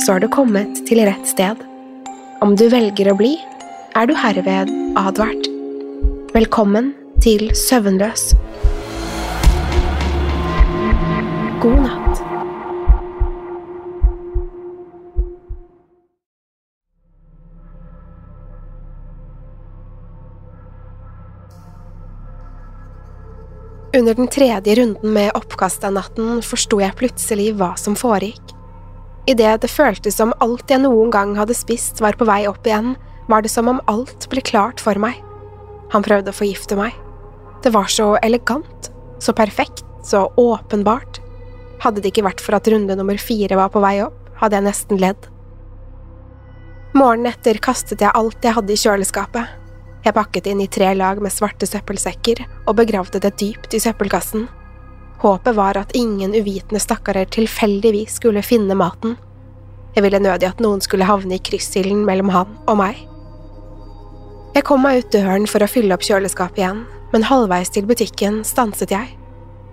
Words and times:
så 0.00 0.12
har 0.12 0.20
du 0.20 0.28
kommet 0.32 0.80
til 0.88 1.02
rett 1.04 1.26
sted. 1.28 1.60
Om 2.40 2.54
du 2.56 2.66
velger 2.72 3.10
å 3.12 3.16
bli, 3.18 3.34
er 3.98 4.08
du 4.08 4.14
herved 4.16 4.70
advart. 4.96 5.48
Velkommen 6.32 6.94
til 7.20 7.50
Søvnløs. 7.56 8.30
God 11.60 11.82
natt. 11.84 12.22
Under 23.90 24.14
den 24.14 24.30
tredje 24.32 24.78
runden 24.78 25.12
med 25.12 25.34
oppkast 25.36 25.84
av 25.84 25.92
natten 25.98 26.40
forsto 26.46 26.80
jeg 26.80 26.96
plutselig 26.96 27.50
hva 27.58 27.74
som 27.76 27.98
foregikk. 27.98 28.49
Idet 29.30 29.60
det 29.62 29.70
føltes 29.70 30.16
som 30.18 30.32
alt 30.42 30.70
jeg 30.72 30.82
noen 30.82 31.12
gang 31.14 31.36
hadde 31.38 31.54
spist 31.54 32.00
var 32.02 32.16
på 32.18 32.26
vei 32.26 32.42
opp 32.50 32.66
igjen, 32.66 32.96
var 33.30 33.44
det 33.44 33.52
som 33.52 33.68
om 33.70 33.82
alt 33.90 34.26
ble 34.32 34.42
klart 34.42 34.82
for 34.82 34.98
meg. 34.98 35.20
Han 35.92 36.02
prøvde 36.02 36.32
å 36.32 36.36
forgifte 36.36 36.78
meg. 36.78 36.96
Det 37.62 37.70
var 37.74 37.90
så 37.92 38.14
elegant, 38.24 38.90
så 39.22 39.34
perfekt, 39.36 39.84
så 40.02 40.26
åpenbart. 40.40 41.20
Hadde 41.84 42.02
det 42.02 42.10
ikke 42.10 42.26
vært 42.26 42.42
for 42.42 42.58
at 42.58 42.66
runde 42.72 42.96
nummer 42.98 43.20
fire 43.20 43.58
var 43.60 43.70
på 43.70 43.82
vei 43.84 44.00
opp, 44.02 44.18
hadde 44.40 44.58
jeg 44.58 44.66
nesten 44.66 45.00
ledd. 45.00 45.28
Morgenen 46.96 47.30
etter 47.30 47.60
kastet 47.62 48.02
jeg 48.02 48.10
alt 48.18 48.42
jeg 48.42 48.56
hadde 48.56 48.74
i 48.74 48.80
kjøleskapet. 48.80 49.58
Jeg 50.02 50.16
pakket 50.16 50.48
inn 50.50 50.62
i 50.64 50.70
tre 50.72 50.90
lag 50.96 51.20
med 51.22 51.30
svarte 51.30 51.68
søppelsekker 51.68 52.42
og 52.64 52.78
begravde 52.80 53.20
det 53.22 53.36
dypt 53.38 53.76
i 53.76 53.82
søppelkassen. 53.82 54.48
Håpet 55.20 55.56
var 55.56 55.76
at 55.76 55.92
ingen 55.96 56.34
uvitende 56.34 56.80
stakkarer 56.80 57.28
tilfeldigvis 57.28 58.16
skulle 58.16 58.42
finne 58.42 58.74
maten. 58.74 59.18
Jeg 59.94 60.04
ville 60.06 60.20
nødig 60.22 60.48
at 60.48 60.60
noen 60.64 60.80
skulle 60.80 61.08
havne 61.08 61.36
i 61.36 61.42
kryssilden 61.44 62.06
mellom 62.08 62.30
han 62.32 62.54
og 62.64 62.78
meg. 62.80 63.00
Jeg 64.54 64.64
kom 64.66 64.80
meg 64.82 65.02
ut 65.02 65.10
døren 65.12 65.44
for 65.50 65.62
å 65.62 65.68
fylle 65.70 65.94
opp 65.94 66.06
kjøleskapet 66.06 66.62
igjen, 66.62 66.84
men 67.12 67.26
halvveis 67.28 67.72
til 67.74 67.84
butikken 67.86 68.40
stanset 68.48 68.94
jeg. 68.94 69.10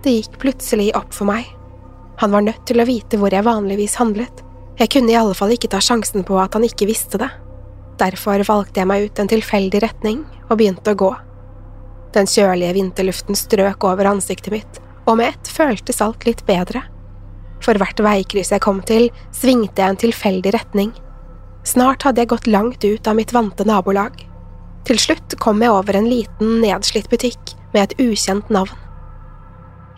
Det 0.04 0.12
gikk 0.14 0.36
plutselig 0.42 0.90
opp 0.98 1.14
for 1.16 1.30
meg. 1.30 1.46
Han 2.20 2.34
var 2.34 2.44
nødt 2.44 2.66
til 2.66 2.82
å 2.82 2.86
vite 2.86 3.18
hvor 3.18 3.32
jeg 3.32 3.46
vanligvis 3.46 3.96
handlet. 4.02 4.42
Jeg 4.78 4.92
kunne 4.92 5.14
i 5.14 5.18
alle 5.18 5.34
fall 5.38 5.54
ikke 5.54 5.70
ta 5.72 5.80
sjansen 5.82 6.26
på 6.26 6.36
at 6.38 6.54
han 6.54 6.66
ikke 6.66 6.86
visste 6.90 7.18
det. 7.22 7.30
Derfor 7.98 8.44
valgte 8.46 8.82
jeg 8.82 8.90
meg 8.90 9.08
ut 9.08 9.22
en 9.22 9.30
tilfeldig 9.30 9.80
retning 9.82 10.20
og 10.48 10.58
begynte 10.60 10.92
å 10.92 10.98
gå. 10.98 11.10
Den 12.14 12.28
kjølige 12.30 12.76
vinterluften 12.76 13.38
strøk 13.38 13.86
over 13.88 14.10
ansiktet 14.12 14.54
mitt, 14.54 14.78
og 15.08 15.18
med 15.18 15.32
ett 15.32 15.48
føltes 15.48 16.02
alt 16.04 16.26
litt 16.28 16.44
bedre. 16.46 16.84
For 17.64 17.78
hvert 17.80 18.00
veikryss 18.04 18.52
jeg 18.52 18.62
kom 18.62 18.82
til, 18.86 19.08
svingte 19.34 19.82
jeg 19.82 19.94
en 19.94 20.02
tilfeldig 20.04 20.52
retning. 20.54 20.92
Snart 21.66 22.04
hadde 22.06 22.22
jeg 22.22 22.30
gått 22.30 22.50
langt 22.50 22.84
ut 22.84 23.08
av 23.08 23.16
mitt 23.18 23.32
vante 23.34 23.66
nabolag. 23.66 24.20
Til 24.88 25.00
slutt 25.00 25.34
kom 25.42 25.60
jeg 25.64 25.72
over 25.72 25.98
en 25.98 26.08
liten, 26.08 26.60
nedslitt 26.62 27.10
butikk 27.12 27.56
med 27.74 27.88
et 27.88 27.98
ukjent 28.00 28.52
navn. 28.54 28.76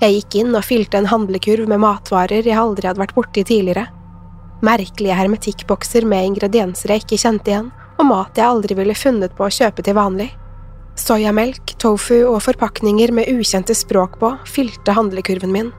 Jeg 0.01 0.17
gikk 0.17 0.39
inn 0.41 0.57
og 0.57 0.65
fylte 0.65 0.97
en 0.97 1.11
handlekurv 1.11 1.69
med 1.69 1.83
matvarer 1.83 2.47
jeg 2.47 2.57
aldri 2.57 2.89
hadde 2.89 3.03
vært 3.03 3.17
borti 3.19 3.45
tidligere. 3.45 3.91
Merkelige 4.65 5.17
hermetikkbokser 5.19 6.07
med 6.09 6.33
ingredienser 6.33 6.95
jeg 6.95 7.05
ikke 7.05 7.21
kjente 7.21 7.53
igjen, 7.53 7.69
og 8.01 8.09
mat 8.09 8.39
jeg 8.41 8.49
aldri 8.49 8.77
ville 8.79 8.97
funnet 8.97 9.37
på 9.37 9.45
å 9.45 9.53
kjøpe 9.53 9.85
til 9.85 9.99
vanlig. 9.99 10.31
Soyamelk, 10.99 11.77
tofu 11.79 12.25
og 12.29 12.41
forpakninger 12.45 13.13
med 13.15 13.31
ukjente 13.31 13.75
språk 13.75 14.19
på 14.21 14.33
fylte 14.49 14.95
handlekurven 14.97 15.53
min. 15.53 15.71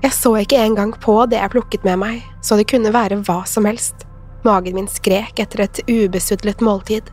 Jeg 0.00 0.16
så 0.16 0.32
ikke 0.40 0.60
engang 0.62 0.94
på 0.96 1.14
det 1.28 1.40
jeg 1.40 1.52
plukket 1.52 1.84
med 1.84 2.00
meg, 2.00 2.20
så 2.40 2.56
det 2.56 2.70
kunne 2.70 2.92
være 2.94 3.20
hva 3.26 3.42
som 3.48 3.66
helst. 3.68 4.06
Magen 4.46 4.78
min 4.78 4.88
skrek 4.88 5.42
etter 5.42 5.66
et 5.66 5.82
ubesudlet 5.90 6.62
måltid. 6.64 7.10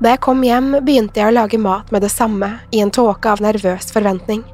Da 0.00 0.14
jeg 0.14 0.22
kom 0.24 0.42
hjem, 0.44 0.78
begynte 0.84 1.20
jeg 1.20 1.28
å 1.28 1.36
lage 1.36 1.60
mat 1.60 1.92
med 1.92 2.04
det 2.04 2.12
samme, 2.12 2.48
i 2.72 2.80
en 2.84 2.92
tåke 2.92 3.28
av 3.32 3.42
nervøs 3.44 3.92
forventning. 3.92 4.44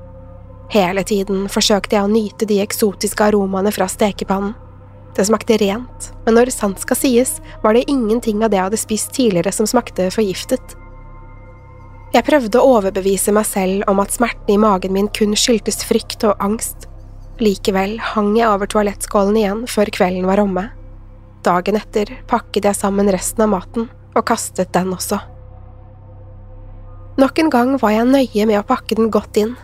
Hele 0.72 1.04
tiden 1.06 1.46
forsøkte 1.52 1.98
jeg 1.98 2.06
å 2.06 2.10
nyte 2.10 2.46
de 2.48 2.60
eksotiske 2.62 3.30
aromaene 3.30 3.72
fra 3.74 3.86
stekepannen. 3.90 4.54
Det 5.12 5.26
smakte 5.28 5.58
rent, 5.60 6.12
men 6.24 6.38
når 6.38 6.50
sant 6.54 6.80
skal 6.80 6.96
sies, 6.96 7.34
var 7.62 7.76
det 7.76 7.84
ingenting 7.90 8.40
av 8.42 8.50
det 8.50 8.58
jeg 8.58 8.70
hadde 8.70 8.80
spist 8.80 9.12
tidligere 9.12 9.52
som 9.52 9.68
smakte 9.68 10.08
forgiftet. 10.14 10.78
Jeg 12.12 12.26
prøvde 12.26 12.60
å 12.60 12.74
overbevise 12.76 13.32
meg 13.32 13.46
selv 13.48 13.86
om 13.88 14.00
at 14.02 14.12
smertene 14.12 14.52
i 14.52 14.60
magen 14.60 14.92
min 14.92 15.08
kun 15.16 15.32
skyldtes 15.38 15.80
frykt 15.88 16.26
og 16.28 16.36
angst. 16.44 16.84
Likevel 17.40 17.96
hang 18.12 18.34
jeg 18.36 18.50
over 18.52 18.68
toalettskålen 18.68 19.38
igjen 19.40 19.62
før 19.70 19.88
kvelden 19.96 20.28
var 20.28 20.42
omme. 20.42 20.66
Dagen 21.42 21.78
etter 21.80 22.12
pakket 22.28 22.68
jeg 22.68 22.78
sammen 22.78 23.08
resten 23.10 23.46
av 23.46 23.54
maten 23.54 23.88
og 24.12 24.26
kastet 24.28 24.74
den 24.76 24.92
også. 24.92 25.22
Nok 27.16 27.40
en 27.40 27.50
gang 27.52 27.72
var 27.80 27.94
jeg 27.96 28.10
nøye 28.10 28.46
med 28.48 28.60
å 28.60 28.66
pakke 28.68 28.98
den 28.98 29.08
godt 29.12 29.40
inn. 29.40 29.56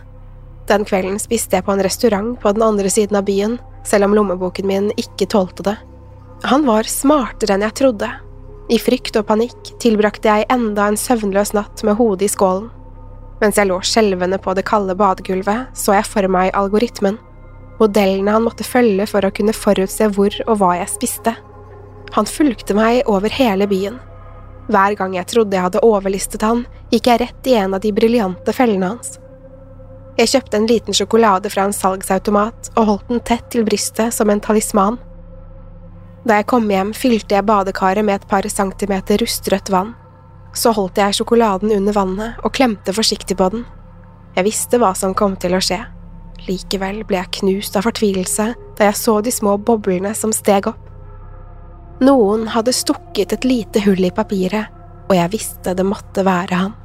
Den 0.69 0.85
kvelden 0.89 1.21
spiste 1.21 1.57
jeg 1.57 1.65
på 1.65 1.73
en 1.73 1.85
restaurant 1.85 2.33
på 2.41 2.53
den 2.53 2.65
andre 2.65 2.89
siden 2.93 3.17
av 3.17 3.29
byen, 3.29 3.59
selv 3.85 4.09
om 4.09 4.17
lommeboken 4.17 4.67
min 4.69 4.89
ikke 4.97 5.29
tålte 5.29 5.65
det. 5.69 5.77
Han 6.49 6.65
var 6.65 6.89
smartere 6.89 7.55
enn 7.55 7.65
jeg 7.65 7.77
trodde. 7.77 8.09
I 8.69 8.77
frykt 8.77 9.15
og 9.17 9.25
panikk 9.25 9.71
tilbrakte 9.81 10.29
jeg 10.29 10.45
enda 10.53 10.91
en 10.91 10.97
søvnløs 10.99 11.55
natt 11.57 11.81
med 11.87 11.97
hodet 11.97 12.27
i 12.27 12.29
skålen. 12.29 12.67
Mens 13.41 13.57
jeg 13.57 13.69
lå 13.69 13.79
skjelvende 13.81 14.37
på 14.43 14.53
det 14.53 14.65
kalde 14.67 14.93
badegulvet, 14.99 15.71
så 15.73 15.95
jeg 15.95 16.05
for 16.05 16.27
meg 16.29 16.51
algoritmen, 16.59 17.17
modellene 17.79 18.35
han 18.35 18.45
måtte 18.45 18.67
følge 18.67 19.07
for 19.09 19.25
å 19.25 19.31
kunne 19.33 19.55
forutse 19.55 20.09
hvor 20.13 20.35
og 20.45 20.59
hva 20.59 20.75
jeg 20.81 20.91
spiste. 20.91 21.33
Han 22.13 22.29
fulgte 22.29 22.75
meg 22.77 23.09
over 23.09 23.33
hele 23.33 23.65
byen. 23.69 23.97
Hver 24.69 24.93
gang 24.99 25.15
jeg 25.17 25.31
trodde 25.31 25.57
jeg 25.57 25.65
hadde 25.65 25.83
overlistet 25.85 26.45
han, 26.45 26.65
gikk 26.93 27.09
jeg 27.09 27.23
rett 27.23 27.49
i 27.49 27.57
en 27.57 27.73
av 27.73 27.81
de 27.81 27.93
briljante 27.95 28.53
fellene 28.53 28.93
hans. 28.93 29.17
Jeg 30.19 30.29
kjøpte 30.33 30.59
en 30.59 30.69
liten 30.69 30.93
sjokolade 30.93 31.49
fra 31.49 31.65
en 31.65 31.73
salgsautomat 31.73 32.73
og 32.75 32.89
holdt 32.91 33.09
den 33.09 33.21
tett 33.25 33.49
til 33.49 33.65
brystet 33.65 34.13
som 34.13 34.29
en 34.29 34.41
talisman. 34.43 34.99
Da 36.29 36.35
jeg 36.37 36.45
kom 36.51 36.67
hjem, 36.69 36.91
fylte 36.93 37.33
jeg 37.33 37.45
badekaret 37.47 38.05
med 38.05 38.19
et 38.19 38.27
par 38.29 38.45
centimeter 38.53 39.17
rustrødt 39.17 39.71
vann. 39.73 39.95
Så 40.53 40.69
holdt 40.77 40.99
jeg 41.01 41.15
sjokoladen 41.17 41.71
under 41.73 41.95
vannet 41.95 42.43
og 42.45 42.53
klemte 42.53 42.93
forsiktig 42.93 43.37
på 43.39 43.47
den. 43.49 43.63
Jeg 44.35 44.45
visste 44.45 44.77
hva 44.77 44.91
som 44.97 45.15
kom 45.17 45.39
til 45.41 45.57
å 45.57 45.63
skje. 45.63 45.79
likevel 46.47 47.01
ble 47.03 47.17
jeg 47.17 47.33
knust 47.41 47.75
av 47.75 47.83
fortvilelse 47.83 48.45
da 48.77 48.85
jeg 48.85 48.95
så 48.95 49.17
de 49.21 49.31
små 49.33 49.57
boblene 49.57 50.13
som 50.15 50.31
steg 50.31 50.69
opp. 50.69 50.85
Noen 51.99 52.45
hadde 52.53 52.71
stukket 52.77 53.33
et 53.33 53.43
lite 53.43 53.81
hull 53.83 54.05
i 54.05 54.11
papiret, 54.11 54.69
og 55.09 55.15
jeg 55.17 55.33
visste 55.33 55.73
det 55.75 55.85
måtte 55.85 56.23
være 56.23 56.61
han. 56.61 56.77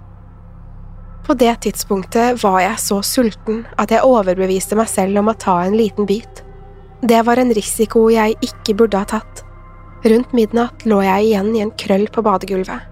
På 1.25 1.37
det 1.39 1.55
tidspunktet 1.69 2.43
var 2.43 2.59
jeg 2.65 2.81
så 2.83 3.03
sulten 3.03 3.63
at 3.79 3.93
jeg 3.93 4.03
overbeviste 4.05 4.77
meg 4.77 4.91
selv 4.91 5.21
om 5.21 5.31
å 5.31 5.39
ta 5.39 5.61
en 5.63 5.77
liten 5.79 6.09
bit. 6.09 6.44
Det 7.05 7.23
var 7.23 7.37
en 7.37 7.51
risiko 7.53 8.07
jeg 8.09 8.39
ikke 8.41 8.73
burde 8.81 8.97
ha 8.97 9.05
tatt. 9.05 9.43
Rundt 10.09 10.31
midnatt 10.33 10.87
lå 10.89 11.03
jeg 11.05 11.27
igjen 11.27 11.51
i 11.53 11.61
en 11.61 11.73
krøll 11.77 12.07
på 12.09 12.23
badegulvet. 12.25 12.87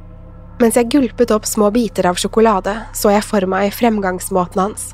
Mens 0.61 0.77
jeg 0.77 0.91
gulpet 0.93 1.33
opp 1.33 1.47
små 1.49 1.71
biter 1.73 2.05
av 2.11 2.19
sjokolade, 2.21 2.75
så 2.93 3.15
jeg 3.15 3.25
for 3.25 3.47
meg 3.49 3.73
fremgangsmåten 3.73 4.61
hans. 4.61 4.91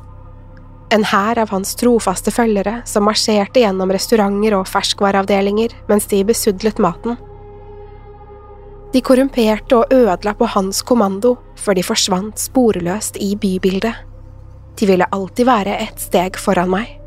En 0.95 1.03
hær 1.03 1.41
av 1.43 1.51
hans 1.51 1.75
trofaste 1.81 2.31
følgere 2.31 2.77
som 2.87 3.09
marsjerte 3.11 3.65
gjennom 3.65 3.91
restauranter 3.91 4.55
og 4.61 4.71
ferskvareavdelinger 4.71 5.75
mens 5.91 6.07
de 6.15 6.23
besudlet 6.31 6.79
maten. 6.79 7.19
De 8.95 9.03
korrumperte 9.03 9.83
og 9.83 9.91
ødela 9.99 10.37
på 10.39 10.47
hans 10.55 10.85
kommando 10.87 11.35
før 11.59 11.75
de 11.75 11.89
forsvant 11.91 12.39
sporløst 12.39 13.19
i 13.19 13.35
bybildet. 13.35 13.99
De 14.79 14.87
ville 14.87 15.11
alltid 15.11 15.51
være 15.51 15.75
et 15.89 16.07
steg 16.07 16.39
foran 16.39 16.71
meg. 16.79 16.98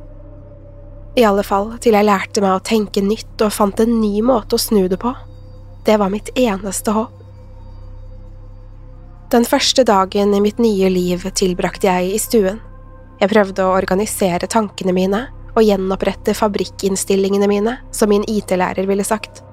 I 1.16 1.26
alle 1.28 1.44
fall 1.44 1.74
til 1.84 1.96
jeg 1.98 2.08
lærte 2.08 2.44
meg 2.44 2.56
å 2.56 2.64
tenke 2.64 3.04
nytt 3.04 3.42
og 3.44 3.52
fant 3.52 3.82
en 3.84 3.98
ny 4.00 4.22
måte 4.24 4.56
å 4.56 4.62
snu 4.62 4.86
det 4.88 5.00
på. 5.02 5.12
Det 5.84 5.98
var 6.00 6.12
mitt 6.14 6.32
eneste 6.40 6.94
håp. 6.96 7.18
Den 9.32 9.46
første 9.48 9.84
dagen 9.88 10.34
i 10.36 10.42
mitt 10.44 10.58
nye 10.60 10.90
liv 10.92 11.24
tilbrakte 11.36 11.88
jeg 11.88 12.16
i 12.16 12.20
stuen. 12.20 12.60
Jeg 13.22 13.32
prøvde 13.32 13.64
å 13.64 13.76
organisere 13.78 14.50
tankene 14.52 14.92
mine 14.96 15.22
og 15.52 15.64
gjenopprette 15.64 16.34
fabrikkinnstillingene 16.36 17.48
mine, 17.48 17.78
som 17.96 18.12
min 18.12 18.26
IT-lærer 18.28 18.88
ville 18.88 19.06
sagt. 19.08 19.44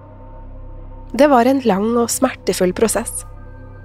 Det 1.12 1.28
var 1.30 1.46
en 1.46 1.62
lang 1.66 1.90
og 1.96 2.10
smertefull 2.10 2.74
prosess. 2.74 3.24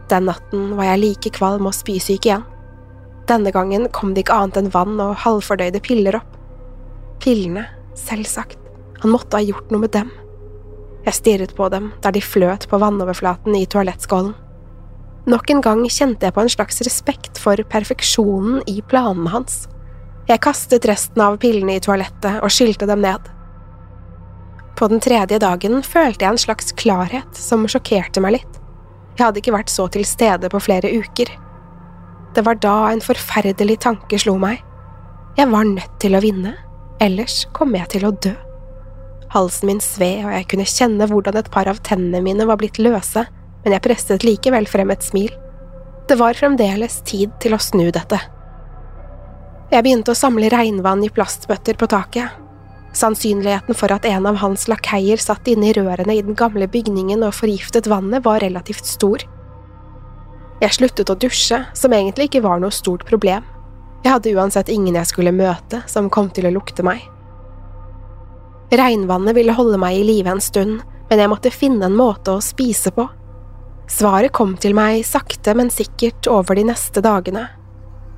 Den 0.09 0.27
natten 0.29 0.73
var 0.77 0.91
jeg 0.91 1.01
like 1.03 1.33
kvalm 1.37 1.69
og 1.69 1.77
spysyk 1.77 2.27
igjen. 2.29 2.45
Denne 3.29 3.53
gangen 3.55 3.87
kom 3.95 4.13
det 4.13 4.25
ikke 4.25 4.35
annet 4.41 4.59
enn 4.59 4.73
vann 4.73 4.97
og 5.01 5.17
halvfordøyde 5.23 5.81
piller 5.85 6.19
opp. 6.19 6.32
Pillene, 7.23 7.63
selvsagt, 7.95 8.59
han 8.99 9.13
måtte 9.13 9.39
ha 9.39 9.45
gjort 9.45 9.69
noe 9.71 9.85
med 9.85 9.93
dem. 9.95 10.09
Jeg 11.05 11.15
stirret 11.15 11.53
på 11.55 11.69
dem 11.71 11.93
der 12.03 12.11
de 12.15 12.21
fløt 12.23 12.65
på 12.67 12.79
vannoverflaten 12.83 13.55
i 13.55 13.63
toalettskålen. 13.67 14.33
Nok 15.31 15.53
en 15.53 15.61
gang 15.63 15.83
kjente 15.87 16.27
jeg 16.27 16.35
på 16.35 16.43
en 16.43 16.51
slags 16.51 16.81
respekt 16.83 17.39
for 17.39 17.59
perfeksjonen 17.71 18.59
i 18.67 18.81
planene 18.91 19.31
hans. 19.31 19.61
Jeg 20.27 20.43
kastet 20.43 20.87
resten 20.87 21.23
av 21.23 21.37
pillene 21.39 21.77
i 21.77 21.83
toalettet 21.83 22.43
og 22.43 22.51
skylte 22.51 22.89
dem 22.91 22.99
ned. 23.05 23.31
På 24.75 24.89
den 24.91 24.99
tredje 25.03 25.39
dagen 25.39 25.79
følte 25.79 26.25
jeg 26.25 26.35
en 26.35 26.43
slags 26.43 26.75
klarhet 26.75 27.39
som 27.39 27.63
sjokkerte 27.71 28.19
meg 28.23 28.39
litt. 28.41 28.59
Jeg 29.15 29.29
hadde 29.29 29.39
ikke 29.39 29.55
vært 29.55 29.71
så 29.71 29.87
til 29.95 30.03
stede 30.07 30.51
på 30.51 30.59
flere 30.63 30.91
uker. 30.91 31.31
Det 32.35 32.43
var 32.43 32.59
da 32.59 32.75
en 32.91 33.03
forferdelig 33.05 33.79
tanke 33.87 34.19
slo 34.19 34.35
meg. 34.41 34.59
Jeg 35.39 35.47
var 35.55 35.71
nødt 35.71 35.99
til 36.03 36.17
å 36.17 36.23
vinne, 36.23 36.57
ellers 37.03 37.43
kom 37.53 37.75
jeg 37.75 37.91
til 37.93 38.07
å 38.07 38.15
dø. 38.23 38.33
Halsen 39.33 39.69
min 39.69 39.81
sved, 39.83 40.23
og 40.25 40.33
jeg 40.33 40.49
kunne 40.51 40.69
kjenne 40.69 41.07
hvordan 41.09 41.39
et 41.39 41.51
par 41.53 41.69
av 41.69 41.81
tennene 41.85 42.21
mine 42.23 42.45
var 42.47 42.61
blitt 42.61 42.79
løse 42.81 43.25
men 43.63 43.75
jeg 43.75 43.85
presset 43.85 44.27
likevel 44.27 44.67
frem 44.69 44.91
et 44.93 45.03
smil. 45.03 45.31
Det 46.07 46.17
var 46.19 46.37
fremdeles 46.37 46.99
tid 47.07 47.31
til 47.43 47.55
å 47.55 47.61
snu 47.63 47.87
dette. 47.95 48.19
Jeg 49.71 49.85
begynte 49.85 50.13
å 50.13 50.17
samle 50.17 50.51
regnvann 50.53 51.03
i 51.05 51.11
plastbøtter 51.13 51.79
på 51.79 51.87
taket. 51.89 52.39
Sannsynligheten 52.93 53.73
for 53.73 53.89
at 53.95 54.05
en 54.05 54.27
av 54.29 54.37
hans 54.43 54.67
lakeier 54.69 55.17
satt 55.21 55.47
inne 55.49 55.71
i 55.71 55.73
rørene 55.73 56.13
i 56.13 56.21
den 56.21 56.37
gamle 56.37 56.67
bygningen 56.69 57.23
og 57.25 57.33
forgiftet 57.39 57.89
vannet, 57.89 58.21
var 58.27 58.43
relativt 58.43 58.85
stor. 58.85 59.23
Jeg 60.61 60.77
sluttet 60.77 61.09
å 61.09 61.17
dusje, 61.17 61.63
som 61.73 61.95
egentlig 61.95 62.29
ikke 62.29 62.43
var 62.45 62.61
noe 62.61 62.71
stort 62.75 63.07
problem. 63.07 63.47
Jeg 64.03 64.11
hadde 64.11 64.33
uansett 64.35 64.69
ingen 64.71 64.97
jeg 64.99 65.07
skulle 65.07 65.35
møte 65.35 65.79
som 65.87 66.11
kom 66.11 66.29
til 66.35 66.49
å 66.49 66.53
lukte 66.53 66.83
meg. 66.83 67.05
Regnvannet 68.73 69.35
ville 69.37 69.55
holde 69.55 69.79
meg 69.79 69.99
i 69.99 70.05
live 70.07 70.31
en 70.31 70.41
stund, 70.43 70.81
men 71.09 71.21
jeg 71.21 71.31
måtte 71.31 71.53
finne 71.53 71.87
en 71.87 71.95
måte 71.95 72.33
å 72.33 72.43
spise 72.43 72.91
på. 72.91 73.05
Svaret 73.91 74.33
kom 74.35 74.55
til 74.57 74.75
meg 74.75 75.03
sakte, 75.05 75.53
men 75.55 75.71
sikkert 75.71 76.27
over 76.31 76.57
de 76.57 76.65
neste 76.67 77.03
dagene. 77.03 77.45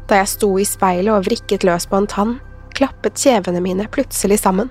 Da 0.09 0.21
jeg 0.21 0.31
sto 0.31 0.51
i 0.61 0.65
speilet 0.67 1.11
og 1.13 1.25
vrikket 1.27 1.65
løs 1.67 1.87
på 1.89 1.99
en 1.99 2.09
tann, 2.09 2.35
klappet 2.77 3.19
kjevene 3.19 3.61
mine 3.63 3.87
plutselig 3.91 4.39
sammen. 4.43 4.69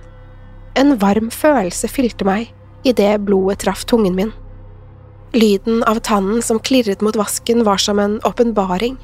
En 0.79 0.97
varm 0.99 1.31
følelse 1.31 1.91
fylte 1.91 2.27
meg 2.27 2.51
idet 2.85 3.19
blodet 3.27 3.63
traff 3.65 3.85
tungen 3.89 4.17
min. 4.17 4.33
Lyden 5.35 5.83
av 5.91 6.01
tannen 6.07 6.43
som 6.43 6.61
klirret 6.63 7.03
mot 7.03 7.17
vasken 7.19 7.65
var 7.67 7.81
som 7.83 7.99
en 7.99 8.21
åpenbaring. 8.27 8.97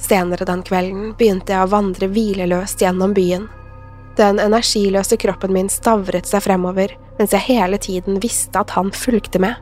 Senere 0.00 0.44
den 0.44 0.62
kvelden 0.66 1.12
begynte 1.18 1.54
jeg 1.54 1.66
å 1.66 1.70
vandre 1.72 2.08
hvileløst 2.10 2.82
gjennom 2.82 3.14
byen. 3.16 3.46
Den 4.18 4.38
energiløse 4.42 5.18
kroppen 5.18 5.54
min 5.54 5.70
stavret 5.72 6.28
seg 6.28 6.44
fremover 6.44 6.94
mens 7.18 7.34
jeg 7.34 7.46
hele 7.48 7.78
tiden 7.78 8.18
visste 8.22 8.60
at 8.60 8.74
han 8.74 8.90
fulgte 8.94 9.40
med. 9.42 9.54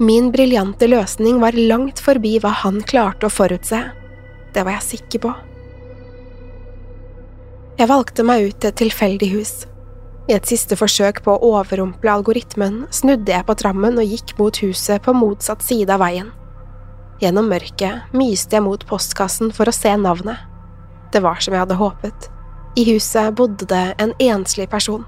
Min 0.00 0.30
briljante 0.34 0.88
løsning 0.90 1.38
var 1.40 1.56
langt 1.56 2.00
forbi 2.02 2.38
hva 2.42 2.50
han 2.64 2.80
klarte 2.82 3.28
å 3.28 3.32
forutse. 3.32 3.78
Det 4.54 4.64
var 4.64 4.78
jeg 4.78 4.88
sikker 4.88 5.22
på. 5.26 5.34
Jeg 7.78 7.90
valgte 7.90 8.24
meg 8.26 8.48
ut 8.48 8.58
til 8.58 8.70
et 8.70 8.80
tilfeldig 8.80 9.30
hus. 9.34 9.54
I 10.30 10.36
et 10.38 10.46
siste 10.48 10.76
forsøk 10.78 11.20
på 11.24 11.34
å 11.34 11.50
overrumple 11.52 12.10
algoritmen 12.10 12.84
snudde 12.94 13.34
jeg 13.34 13.44
på 13.44 13.56
trammen 13.60 13.98
og 14.00 14.08
gikk 14.08 14.36
mot 14.38 14.56
huset 14.62 15.02
på 15.04 15.12
motsatt 15.16 15.62
side 15.62 15.92
av 15.92 16.00
veien. 16.00 16.30
Gjennom 17.22 17.46
mørket 17.50 18.14
myste 18.16 18.58
jeg 18.58 18.64
mot 18.66 18.82
postkassen 18.88 19.52
for 19.54 19.70
å 19.70 19.74
se 19.74 19.92
navnet. 19.96 20.38
Det 21.14 21.22
var 21.22 21.38
som 21.42 21.54
jeg 21.54 21.62
hadde 21.62 21.78
håpet. 21.78 22.30
I 22.74 22.86
huset 22.90 23.36
bodde 23.38 23.68
det 23.70 23.84
en 24.02 24.14
enslig 24.18 24.66
person. 24.72 25.04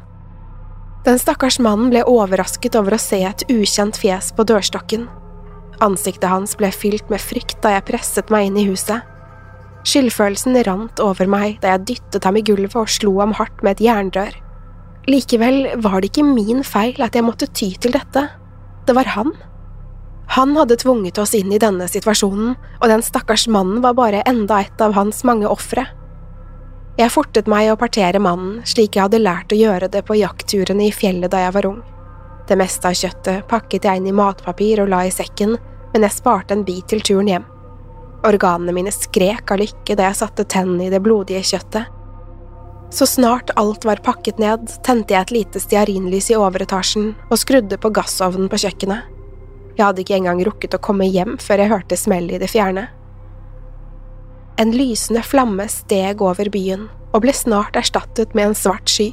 Den 1.06 1.18
stakkars 1.22 1.58
mannen 1.62 1.90
ble 1.90 2.04
overrasket 2.06 2.78
over 2.78 2.94
å 2.94 3.00
se 3.02 3.18
et 3.26 3.44
ukjent 3.50 3.98
fjes 3.98 4.32
på 4.34 4.46
dørstokken. 4.46 5.08
Ansiktet 5.82 6.30
hans 6.30 6.56
ble 6.58 6.70
fylt 6.74 7.10
med 7.12 7.22
frykt 7.22 7.58
da 7.62 7.74
jeg 7.74 7.86
presset 7.90 8.30
meg 8.32 8.48
inn 8.48 8.58
i 8.62 8.66
huset. 8.70 9.02
Skyldfølelsen 9.86 10.56
rant 10.66 11.02
over 11.02 11.28
meg 11.30 11.60
da 11.62 11.74
jeg 11.74 11.84
dyttet 11.90 12.26
ham 12.26 12.38
i 12.38 12.42
gulvet 12.46 12.74
og 12.78 12.90
slo 12.90 13.12
ham 13.20 13.34
hardt 13.38 13.62
med 13.62 13.76
et 13.76 13.84
jernrør. 13.86 14.34
Likevel 15.06 15.76
var 15.82 16.00
det 16.00 16.10
ikke 16.10 16.26
min 16.26 16.64
feil 16.66 16.98
at 17.02 17.14
jeg 17.14 17.26
måtte 17.26 17.46
ty 17.54 17.68
til 17.78 17.94
dette. 17.94 18.24
Det 18.86 18.94
var 18.96 19.10
han. 19.14 19.30
Han 20.34 20.56
hadde 20.56 20.76
tvunget 20.76 21.18
oss 21.22 21.34
inn 21.38 21.52
i 21.54 21.60
denne 21.62 21.86
situasjonen, 21.88 22.56
og 22.80 22.88
den 22.90 23.04
stakkars 23.04 23.46
mannen 23.48 23.80
var 23.84 23.94
bare 23.96 24.24
enda 24.26 24.60
et 24.64 24.82
av 24.82 24.96
hans 24.96 25.22
mange 25.24 25.48
ofre. 25.48 25.86
Jeg 26.96 27.12
fortet 27.12 27.48
meg 27.50 27.68
å 27.70 27.76
partere 27.76 28.20
mannen 28.22 28.62
slik 28.64 28.96
jeg 28.96 29.04
hadde 29.04 29.20
lært 29.20 29.52
å 29.52 29.58
gjøre 29.58 29.90
det 29.92 30.00
på 30.08 30.16
jaktturene 30.16 30.88
i 30.88 30.94
fjellet 30.94 31.32
da 31.32 31.42
jeg 31.44 31.54
var 31.56 31.68
ung. 31.68 31.82
Det 32.48 32.56
meste 32.56 32.88
av 32.88 32.96
kjøttet 32.96 33.46
pakket 33.50 33.84
jeg 33.84 34.00
inn 34.00 34.06
i 34.08 34.14
matpapir 34.16 34.80
og 34.82 34.88
la 34.92 35.02
i 35.06 35.12
sekken, 35.12 35.56
men 35.92 36.06
jeg 36.06 36.16
sparte 36.16 36.56
en 36.56 36.64
bit 36.66 36.86
til 36.88 37.02
turen 37.04 37.28
hjem. 37.30 37.44
Organene 38.26 38.72
mine 38.74 38.94
skrek 38.94 39.52
av 39.52 39.60
lykke 39.60 39.96
da 39.98 40.08
jeg 40.08 40.18
satte 40.22 40.46
tennene 40.48 40.86
i 40.86 40.92
det 40.92 41.02
blodige 41.04 41.44
kjøttet. 41.46 41.92
Så 42.90 43.06
snart 43.10 43.50
alt 43.60 43.84
var 43.84 44.00
pakket 44.06 44.38
ned, 44.40 44.70
tente 44.86 45.14
jeg 45.14 45.26
et 45.26 45.34
lite 45.34 45.60
stearinlys 45.60 46.30
i 46.30 46.38
overetasjen 46.38 47.12
og 47.28 47.40
skrudde 47.40 47.78
på 47.82 47.90
gassovnen 47.94 48.48
på 48.48 48.62
kjøkkenet. 48.62 49.15
Jeg 49.76 49.84
hadde 49.84 50.02
ikke 50.02 50.16
engang 50.16 50.40
rukket 50.46 50.74
å 50.76 50.80
komme 50.82 51.08
hjem 51.08 51.36
før 51.42 51.62
jeg 51.62 51.72
hørte 51.72 51.98
smellet 52.00 52.38
i 52.38 52.42
det 52.42 52.48
fjerne. 52.52 52.86
En 54.56 54.72
lysende 54.72 55.20
flamme 55.20 55.66
steg 55.68 56.22
over 56.24 56.48
byen 56.52 56.86
og 57.12 57.22
ble 57.24 57.34
snart 57.36 57.76
erstattet 57.76 58.32
med 58.36 58.50
en 58.50 58.56
svart 58.56 58.88
sky. 58.88 59.10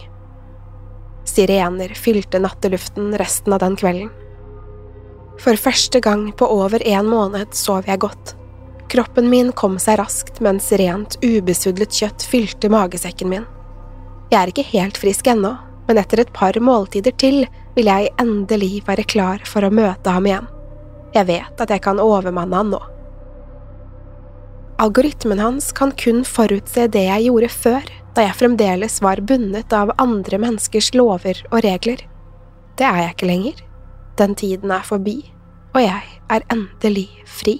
Sirener 1.27 1.91
fylte 1.99 2.39
natteluften 2.39 3.11
resten 3.19 3.55
av 3.55 3.59
den 3.63 3.75
kvelden. 3.79 4.11
For 5.41 5.59
første 5.59 5.99
gang 6.03 6.29
på 6.37 6.47
over 6.47 6.83
en 6.87 7.09
måned 7.11 7.55
sov 7.57 7.89
jeg 7.89 7.99
godt. 8.03 8.35
Kroppen 8.93 9.27
min 9.31 9.51
kom 9.57 9.79
seg 9.81 9.97
raskt 9.99 10.39
mens 10.45 10.69
rent, 10.79 11.17
ubesudlet 11.25 11.95
kjøtt 11.97 12.23
fylte 12.29 12.69
magesekken 12.71 13.31
min. 13.31 13.47
Jeg 14.31 14.39
er 14.39 14.51
ikke 14.51 14.67
helt 14.69 14.99
frisk 15.01 15.27
ennå, 15.27 15.55
men 15.87 15.99
etter 15.99 16.21
et 16.23 16.33
par 16.35 16.55
måltider 16.61 17.15
til 17.19 17.43
vil 17.75 17.89
jeg 17.89 18.11
endelig 18.21 18.83
være 18.87 19.05
klar 19.09 19.43
for 19.49 19.65
å 19.65 19.73
møte 19.73 20.13
ham 20.13 20.27
igjen. 20.29 20.49
Jeg 21.13 21.29
vet 21.29 21.61
at 21.61 21.73
jeg 21.73 21.83
kan 21.85 22.01
overmanne 22.01 22.57
han 22.57 22.71
nå. 22.73 22.81
Algoritmen 24.81 25.39
hans 25.39 25.69
kan 25.77 25.93
kun 25.97 26.23
forutse 26.27 26.87
det 26.91 27.05
jeg 27.05 27.27
gjorde 27.27 27.51
før, 27.53 27.91
da 28.13 28.25
jeg 28.27 28.37
fremdeles 28.39 28.99
var 29.05 29.21
bundet 29.25 29.73
av 29.73 29.93
andre 30.01 30.39
menneskers 30.41 30.91
lover 30.97 31.39
og 31.51 31.61
regler. 31.65 32.01
Det 32.77 32.87
er 32.87 33.03
jeg 33.03 33.17
ikke 33.17 33.29
lenger. 33.29 33.61
Den 34.17 34.33
tiden 34.37 34.73
er 34.73 34.85
forbi, 34.85 35.19
og 35.73 35.85
jeg 35.85 36.19
er 36.29 36.49
endelig 36.53 37.09
fri. 37.25 37.59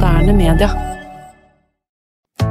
moderne 0.00 0.32
media. 0.32 0.89